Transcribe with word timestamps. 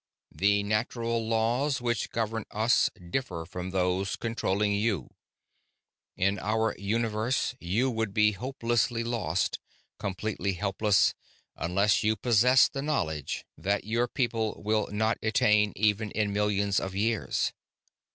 The 0.33 0.63
natural 0.63 1.27
laws 1.27 1.79
which 1.79 2.09
govern 2.09 2.45
us 2.49 2.89
differ 3.11 3.45
from 3.45 3.69
those 3.69 4.15
controlling 4.15 4.71
you. 4.73 5.11
In 6.17 6.39
our 6.39 6.75
universe, 6.79 7.53
you 7.59 7.91
would 7.91 8.11
be 8.11 8.31
hopelessly 8.31 9.03
lost, 9.03 9.59
completely 9.99 10.53
helpless, 10.53 11.13
unless 11.55 12.03
you 12.03 12.15
possessed 12.15 12.73
the 12.73 12.81
knowledge 12.81 13.45
that 13.55 13.83
your 13.85 14.07
people 14.07 14.59
will 14.65 14.87
not 14.91 15.19
attain 15.21 15.71
even 15.75 16.09
in 16.09 16.33
millions 16.33 16.79
of 16.79 16.95
years. 16.95 17.53